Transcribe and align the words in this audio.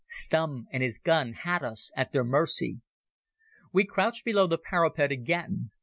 Stumm 0.09 0.65
and 0.71 0.81
his 0.81 0.97
gun 0.97 1.33
had 1.33 1.61
us 1.63 1.91
at 1.95 2.11
their 2.11 2.23
mercy. 2.23 2.81
We 3.71 3.85
crouched 3.85 4.25
below 4.25 4.47
the 4.47 4.57
parapet 4.57 5.11
again. 5.11 5.69